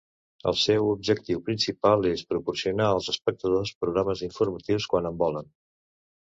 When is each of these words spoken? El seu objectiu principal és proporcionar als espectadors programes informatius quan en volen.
El 0.51 0.55
seu 0.59 0.85
objectiu 0.93 1.43
principal 1.49 2.07
és 2.11 2.23
proporcionar 2.31 2.87
als 2.95 3.11
espectadors 3.15 3.73
programes 3.85 4.25
informatius 4.29 4.89
quan 4.95 5.11
en 5.13 5.21
volen. 5.23 5.53